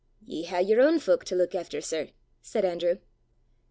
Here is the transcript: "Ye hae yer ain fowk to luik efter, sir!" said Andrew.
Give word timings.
"Ye 0.25 0.41
hae 0.45 0.63
yer 0.63 0.81
ain 0.81 0.97
fowk 0.99 1.23
to 1.25 1.35
luik 1.35 1.53
efter, 1.53 1.79
sir!" 1.79 2.09
said 2.41 2.65
Andrew. 2.65 2.97